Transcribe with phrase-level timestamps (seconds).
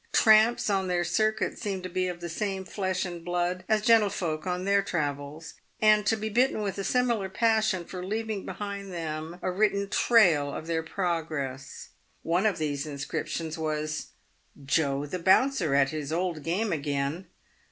[0.11, 4.47] Tramps on their circuit seem to be of the same flesh and blood as gentlefolk
[4.47, 9.37] on their travels, and to be bitten with a similar passion for leaving behind them
[9.43, 11.89] a written trail of their progress.
[12.23, 14.07] One of these inscrip tions was,"
[14.65, 17.27] Joe the Bouncer at his old game again!"